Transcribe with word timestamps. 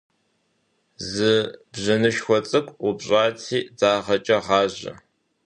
Зы 1.09 1.33
бжьыныщхьэ 1.71 2.37
цӏыкӏу 2.47 2.75
упщӏати 2.87 3.59
дагъэкӏэ 3.79 4.37
гъажьэ. 4.45 4.93